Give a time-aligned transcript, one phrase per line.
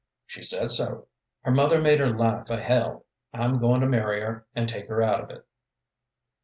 [0.25, 1.09] She said so.
[1.43, 3.05] Her mother made her life a hell.
[3.33, 5.45] I'm going to marry her, and take her out of it."